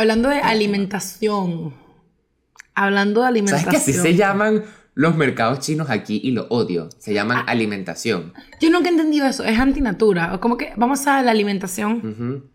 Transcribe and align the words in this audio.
Hablando 0.00 0.30
de 0.30 0.38
alimentación. 0.38 1.74
Hablando 2.74 3.20
de 3.20 3.28
alimentación. 3.28 3.64
¿Sabes 3.72 3.84
que 3.84 3.90
así 3.90 4.00
se 4.00 4.14
llaman 4.16 4.62
los 4.94 5.14
mercados 5.14 5.60
chinos 5.60 5.90
aquí 5.90 6.18
y 6.24 6.30
lo 6.30 6.46
odio? 6.48 6.88
Se 6.98 7.12
llaman 7.12 7.38
Ah. 7.38 7.44
alimentación. 7.48 8.32
Yo 8.62 8.70
nunca 8.70 8.88
he 8.88 8.92
entendido 8.92 9.26
eso. 9.26 9.44
Es 9.44 9.58
antinatura. 9.58 10.34
O 10.34 10.40
como 10.40 10.56
que 10.56 10.72
vamos 10.76 11.06
a 11.06 11.20
la 11.22 11.32
alimentación. 11.32 12.00
Ujú. 12.02 12.50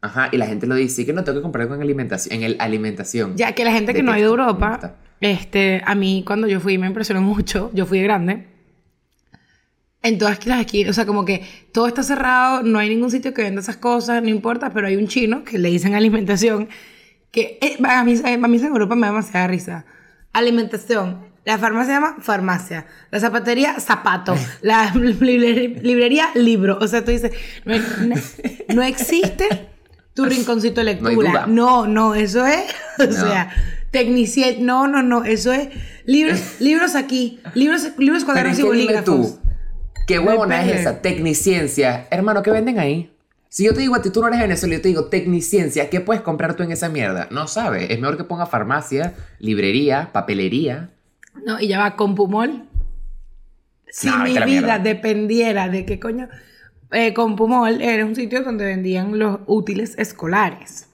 Ajá, 0.00 0.28
y 0.32 0.38
la 0.38 0.46
gente 0.46 0.66
lo 0.66 0.74
dice, 0.74 1.06
que 1.06 1.12
no 1.12 1.22
tengo 1.22 1.38
que 1.38 1.42
comprar 1.42 1.68
con 1.68 1.80
alimentación, 1.80 2.34
en 2.36 2.42
el 2.42 2.56
alimentación. 2.58 3.36
Ya 3.36 3.52
que 3.52 3.64
la 3.64 3.70
gente 3.72 3.94
que 3.94 4.02
no 4.02 4.10
ha 4.10 4.18
ido 4.18 4.28
a 4.28 4.30
Europa, 4.30 4.96
este, 5.20 5.82
a 5.86 5.94
mí 5.94 6.24
cuando 6.26 6.48
yo 6.48 6.58
fui 6.58 6.78
me 6.78 6.88
impresionó 6.88 7.20
mucho. 7.22 7.70
Yo 7.74 7.86
fui 7.86 7.98
de 7.98 8.04
grande. 8.04 8.48
En 10.08 10.18
todas 10.18 10.44
las 10.46 10.60
esquinas, 10.60 10.90
o 10.90 10.94
sea, 10.94 11.06
como 11.06 11.24
que 11.24 11.42
todo 11.72 11.86
está 11.86 12.02
cerrado, 12.02 12.62
no 12.62 12.78
hay 12.78 12.88
ningún 12.88 13.10
sitio 13.10 13.34
que 13.34 13.42
venda 13.42 13.60
esas 13.60 13.76
cosas, 13.76 14.22
no 14.22 14.28
importa, 14.28 14.70
pero 14.70 14.86
hay 14.86 14.96
un 14.96 15.06
chino 15.08 15.44
que 15.44 15.58
le 15.58 15.68
dicen 15.70 15.94
alimentación, 15.94 16.68
que 17.30 17.58
eh, 17.60 17.76
a, 17.84 18.04
mí, 18.04 18.14
a 18.24 18.36
mí 18.38 18.56
en 18.58 18.64
Europa 18.64 18.94
me 18.94 19.02
da 19.06 19.12
demasiada 19.12 19.46
risa. 19.46 19.84
Alimentación. 20.32 21.26
La 21.44 21.56
farmacia 21.58 21.86
se 21.86 21.92
llama 22.00 22.16
farmacia. 22.20 22.86
La 23.10 23.20
zapatería, 23.20 23.80
zapato. 23.80 24.34
La 24.60 24.92
librería, 24.94 25.80
librería, 25.82 26.26
libro. 26.34 26.78
O 26.80 26.86
sea, 26.86 27.04
tú 27.04 27.10
dices, 27.10 27.32
no, 27.64 27.74
no- 28.06 28.16
no 28.74 28.82
existe 28.82 29.46
tu 30.14 30.24
rinconcito 30.26 30.82
de 30.84 30.94
No 30.96 31.08
lectura. 31.08 31.30
duda. 31.30 31.46
No, 31.46 31.86
no, 31.86 32.14
eso 32.14 32.44
es, 32.46 32.64
o 32.98 33.04
No. 33.04 33.12
sea, 33.12 33.50
tecnici... 33.90 34.58
No, 34.60 34.86
no, 34.88 35.02
no, 35.02 35.24
eso 35.24 35.52
es 35.52 35.68
libros, 36.04 36.40
libros 36.60 36.94
aquí, 36.94 37.40
libros, 37.54 37.88
libros 37.98 38.24
cuadernos 38.24 38.58
y 38.58 38.62
bolígrafos. 38.62 39.04
tú, 39.40 39.40
¿qué 40.08 40.18
huevona 40.18 40.64
es 40.64 40.80
esa? 40.80 41.00
Tecniciencia. 41.00 42.08
Hermano, 42.10 42.42
¿qué 42.42 42.50
venden 42.50 42.78
ahí? 42.80 43.12
Si 43.50 43.64
yo 43.64 43.72
te 43.72 43.80
digo 43.80 43.94
a 43.94 44.02
ti, 44.02 44.10
tú 44.10 44.20
no 44.20 44.28
eres 44.28 44.40
venezolano, 44.40 44.76
yo 44.76 44.82
te 44.82 44.88
digo 44.88 45.04
tecniciencia, 45.06 45.88
¿qué 45.88 46.00
puedes 46.00 46.22
comprar 46.22 46.54
tú 46.54 46.64
en 46.64 46.72
esa 46.72 46.88
mierda? 46.88 47.28
No 47.30 47.46
sabes. 47.46 47.90
Es 47.90 48.00
mejor 48.00 48.16
que 48.16 48.24
ponga 48.24 48.46
farmacia, 48.46 49.14
librería, 49.38 50.10
papelería. 50.12 50.90
No, 51.46 51.60
y 51.60 51.68
ya 51.68 51.78
va, 51.78 51.96
Compumol. 51.96 52.64
Si 53.90 54.08
No, 54.08 54.18
mi 54.18 54.30
vida 54.32 54.44
mierda. 54.44 54.78
dependiera 54.78 55.68
de 55.68 55.86
qué 55.86 55.98
coño. 55.98 56.28
Eh, 56.90 57.14
Compumol 57.14 57.80
era 57.80 58.04
un 58.04 58.14
sitio 58.14 58.42
donde 58.42 58.64
vendían 58.66 59.18
los 59.18 59.40
útiles 59.46 59.94
escolares. 59.98 60.88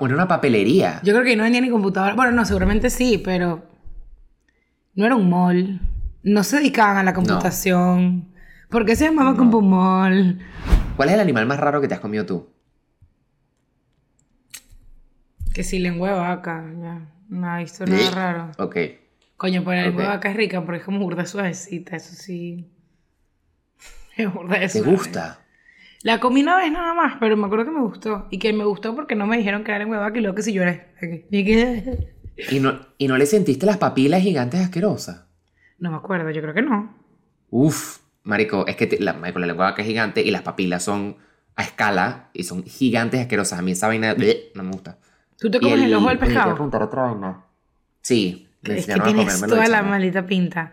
Bueno, 0.00 0.14
una 0.14 0.26
papelería. 0.26 1.00
Yo 1.04 1.12
creo 1.12 1.24
que 1.24 1.36
no 1.36 1.42
vendía 1.44 1.60
ni 1.60 1.70
computadora. 1.70 2.14
Bueno, 2.14 2.32
no, 2.32 2.44
seguramente 2.44 2.88
sí, 2.90 3.18
pero 3.22 3.62
no 4.94 5.04
era 5.06 5.14
un 5.14 5.28
mall. 5.28 5.80
No 6.22 6.44
se 6.44 6.56
dedicaban 6.58 6.96
a 6.98 7.02
la 7.02 7.14
computación. 7.14 8.28
¿Por 8.68 8.86
qué 8.86 8.96
se 8.96 9.04
llamaba 9.06 9.36
Compumol? 9.36 10.38
¿Cuál 10.96 11.08
es 11.08 11.14
el 11.14 11.20
animal 11.20 11.46
más 11.46 11.58
raro 11.60 11.80
que 11.80 11.88
te 11.88 11.94
has 11.94 12.00
comido 12.00 12.24
tú? 12.24 12.48
Que 15.52 15.62
si 15.64 15.78
lengua 15.78 16.10
de 16.10 16.18
vaca, 16.18 16.64
ya. 16.80 17.08
No 17.28 17.56
he 17.56 17.62
visto 17.62 17.84
nada 17.86 18.10
raro. 18.10 18.50
Ok. 18.58 18.76
Coño, 19.36 19.62
pero 19.64 19.76
la 19.76 19.82
lengua 19.86 20.02
de 20.02 20.08
vaca 20.08 20.30
es 20.30 20.36
rica 20.36 20.64
porque 20.64 20.78
es 20.78 20.84
como 20.84 21.00
burda 21.00 21.26
suavecita, 21.26 21.96
eso 21.96 22.14
sí. 22.14 22.70
Es 24.16 24.32
burda 24.32 24.58
de 24.58 24.68
¿Te 24.68 24.78
suave. 24.78 24.90
gusta? 24.90 25.40
La 26.02 26.20
comí 26.20 26.42
una 26.42 26.56
vez 26.56 26.70
nada 26.70 26.94
más, 26.94 27.16
pero 27.20 27.36
me 27.36 27.46
acuerdo 27.46 27.64
que 27.64 27.70
me 27.70 27.80
gustó. 27.80 28.26
Y 28.30 28.38
que 28.38 28.52
me 28.52 28.64
gustó 28.64 28.94
porque 28.94 29.14
no 29.14 29.26
me 29.26 29.38
dijeron 29.38 29.64
que 29.64 29.70
era 29.70 29.78
lengua 29.78 29.96
de 29.98 30.02
vaca 30.02 30.18
y 30.18 30.20
luego 30.20 30.34
que 30.36 30.42
si 30.42 30.52
lloré. 30.52 30.88
¿Y 32.50 32.60
no, 32.60 32.80
¿Y 32.98 33.08
no 33.08 33.16
le 33.18 33.26
sentiste 33.26 33.66
las 33.66 33.78
papilas 33.78 34.22
gigantes 34.22 34.60
asquerosas? 34.60 35.24
No 35.82 35.90
me 35.90 35.96
acuerdo, 35.96 36.30
yo 36.30 36.40
creo 36.40 36.54
que 36.54 36.62
no. 36.62 36.94
Uf, 37.50 37.98
marico, 38.22 38.64
es 38.68 38.76
que 38.76 38.86
te- 38.86 39.00
la, 39.00 39.14
marico, 39.14 39.40
la 39.40 39.48
lengua 39.48 39.74
es 39.76 39.84
gigante 39.84 40.22
y 40.22 40.30
las 40.30 40.42
papilas 40.42 40.84
son 40.84 41.16
a 41.56 41.64
escala 41.64 42.30
y 42.32 42.44
son 42.44 42.62
gigantes 42.62 43.20
asquerosas. 43.20 43.58
A 43.58 43.62
mí 43.62 43.72
esa 43.72 43.88
vaina 43.88 44.14
bleh, 44.14 44.52
no 44.54 44.62
me 44.62 44.70
gusta. 44.70 44.98
¿Tú 45.40 45.50
te 45.50 45.58
comes 45.58 45.82
el, 45.82 45.92
ojo 45.94 46.08
del 46.08 46.20
pescado? 46.20 46.54
preguntar 46.54 46.84
otra 46.84 47.02
vaina. 47.02 47.44
Sí, 48.00 48.48
me 48.62 48.74
Es 48.78 48.86
que 48.86 48.92
enseñaron 48.92 49.08
a 49.08 49.24
tienes 49.24 49.40
toda 49.44 49.66
la 49.66 49.82
maldita 49.82 50.24
pinta. 50.24 50.72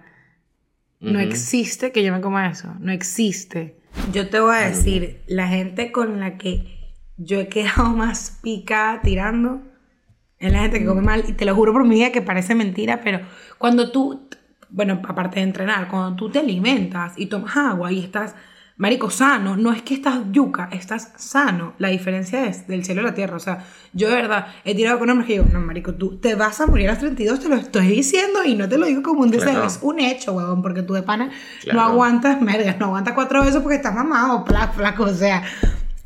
No 1.00 1.20
existe 1.20 1.92
que 1.92 2.04
yo 2.04 2.14
me 2.14 2.22
coma 2.22 2.48
eso. 2.48 2.76
No 2.80 2.92
existe. 2.92 3.80
Yo 4.14 4.30
te 4.30 4.40
voy 4.40 4.56
a 4.58 4.60
decir, 4.60 5.24
la 5.26 5.48
gente 5.48 5.92
con 5.92 6.20
la 6.20 6.38
que 6.38 6.94
yo 7.18 7.40
he 7.40 7.48
quedado 7.48 7.90
más 7.96 8.38
picada 8.44 9.02
tirando 9.02 9.64
es 10.38 10.52
la 10.54 10.60
gente 10.60 10.78
que 10.80 10.86
come 10.86 11.02
mal. 11.02 11.24
Y 11.28 11.34
te 11.34 11.46
lo 11.46 11.56
juro 11.56 11.74
por 11.74 11.84
mi 11.84 11.96
vida 11.96 12.12
que 12.12 12.22
parece 12.22 12.54
mentira, 12.54 13.02
pero 13.04 13.22
cuando 13.58 13.92
tú, 13.92 14.30
bueno, 14.70 15.02
aparte 15.08 15.36
de 15.40 15.44
entrenar, 15.44 15.88
cuando 15.88 16.16
tú 16.16 16.30
te 16.30 16.40
alimentas 16.40 17.14
y 17.18 17.26
tomas 17.28 17.56
agua 17.58 17.92
y 17.92 18.00
estás, 18.04 18.36
marico, 18.78 19.10
sano, 19.10 19.58
no 19.58 19.74
es 19.74 19.82
que 19.82 19.94
estás 19.94 20.20
yuca, 20.32 20.70
estás 20.72 21.12
sano. 21.18 21.74
La 21.80 21.90
diferencia 21.90 22.46
es 22.46 22.68
del 22.68 22.86
cielo 22.86 23.02
a 23.02 23.06
la 23.06 23.14
tierra. 23.14 23.36
O 23.36 23.40
sea, 23.40 23.66
yo 23.94 24.10
de 24.10 24.16
verdad 24.16 24.48
he 24.64 24.76
tirado 24.76 25.00
con 25.00 25.10
hombres 25.10 25.28
que 25.28 25.34
digo, 25.34 25.46
no, 25.52 25.60
marico, 25.60 25.94
tú 25.96 26.18
te 26.18 26.36
vas 26.36 26.62
a 26.62 26.68
morir 26.68 26.88
a 26.88 26.92
los 26.94 27.00
32, 27.00 27.40
te 27.40 27.50
lo 27.50 27.56
estoy 27.56 27.88
diciendo 27.88 28.44
y 28.46 28.56
no 28.56 28.70
te 28.70 28.78
lo 28.78 28.86
digo 28.86 29.02
como 29.04 29.22
un 29.22 29.32
deseo, 29.32 29.50
Claro. 29.52 29.68
es 29.68 29.80
un 29.82 30.00
hecho, 30.00 30.34
huevón, 30.34 30.62
porque 30.62 30.82
tú 30.84 30.94
de 30.94 31.04
pana 31.04 31.30
Claro. 31.64 31.80
no 31.80 31.86
aguantas, 31.86 32.42
merga, 32.42 32.76
no 32.80 32.86
aguantas 32.88 33.14
cuatro 33.16 33.42
veces 33.44 33.62
porque 33.62 33.76
estás 33.78 33.94
mamado, 33.96 34.46
flaco, 34.46 35.04
o 35.04 35.14
sea. 35.14 35.44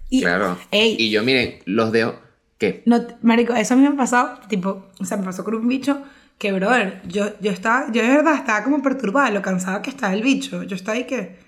Y, 0.10 0.22
Claro. 0.22 0.58
Ey, 0.72 0.96
Y 1.00 1.10
yo, 1.12 1.24
miren, 1.24 1.56
los 1.66 1.92
dejo. 1.92 2.16
¿Qué? 2.58 2.82
no, 2.86 3.02
marico, 3.24 3.54
eso 3.54 3.74
a 3.74 3.78
mí 3.78 3.84
me 3.84 3.90
ha 3.90 3.98
pasado, 3.98 4.40
tipo, 4.48 4.86
o 5.00 5.06
sea, 5.06 5.18
me 5.18 5.24
pasó 5.26 5.44
con 5.44 5.56
un 5.56 5.68
bicho 5.68 6.02
que, 6.44 6.52
brother, 6.52 7.02
yo, 7.08 7.40
yo 7.40 7.52
estaba, 7.52 7.90
yo 7.94 8.02
de 8.02 8.10
verdad 8.10 8.36
estaba 8.36 8.66
como 8.66 8.82
perturbada, 8.82 9.32
lo 9.32 9.42
cansada 9.42 9.82
que 9.82 9.90
estaba 9.90 10.14
el 10.14 10.22
bicho. 10.22 10.64
Yo 10.64 10.76
estaba 10.76 10.98
ahí 10.98 11.06
que... 11.06 11.40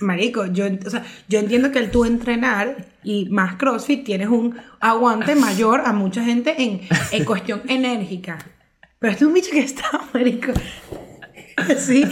Marico, 0.00 0.46
yo, 0.46 0.66
o 0.84 0.90
sea, 0.90 1.04
yo 1.28 1.38
entiendo 1.38 1.70
que 1.70 1.78
el 1.78 1.92
tú 1.92 2.04
entrenar 2.04 2.84
y 3.04 3.26
más 3.30 3.54
CrossFit 3.54 4.04
tienes 4.04 4.26
un 4.26 4.56
aguante 4.80 5.36
mayor 5.36 5.82
a 5.84 5.92
mucha 5.92 6.24
gente 6.24 6.60
en, 6.60 6.80
en 7.12 7.24
cuestión 7.24 7.62
enérgica. 7.68 8.38
Pero 8.98 9.12
este 9.12 9.22
es 9.24 9.28
un 9.28 9.34
bicho 9.34 9.52
que 9.52 9.60
está, 9.60 9.88
marico, 10.12 10.50
así, 11.56 12.04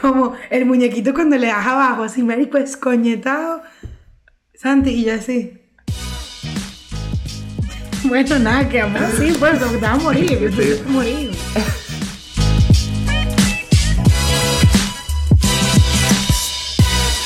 como 0.00 0.34
el 0.50 0.66
muñequito 0.66 1.14
cuando 1.14 1.36
le 1.36 1.46
das 1.46 1.64
abajo, 1.64 2.02
así, 2.02 2.24
marico, 2.24 2.58
escoñetado. 2.58 3.62
Santi, 4.52 4.90
y 4.90 5.04
yo 5.04 5.14
así. 5.14 5.60
Bueno, 8.08 8.38
nada, 8.38 8.68
quedamos 8.68 9.00
así, 9.00 9.32
pues, 9.38 9.58
porque 9.58 9.78
te 9.78 9.80
vas 9.80 9.98
a 9.98 10.02
morir, 10.02 10.28
te 10.28 10.48
vas 10.48 10.86
a 10.86 10.88
morir. 10.90 11.30